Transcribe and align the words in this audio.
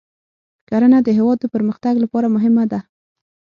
کرنه 0.69 0.99
د 1.03 1.07
هیواد 1.17 1.37
د 1.41 1.45
پرمختګ 1.55 1.93
لپاره 2.03 2.27
مهمه 2.35 2.65
ده. 2.71 2.79